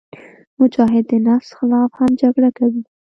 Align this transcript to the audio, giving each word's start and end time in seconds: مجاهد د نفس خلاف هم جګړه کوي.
مجاهد 0.59 1.03
د 1.11 1.13
نفس 1.27 1.49
خلاف 1.57 1.89
هم 1.99 2.11
جګړه 2.21 2.49
کوي. 2.57 2.81